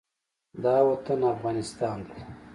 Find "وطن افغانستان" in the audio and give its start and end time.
0.89-1.97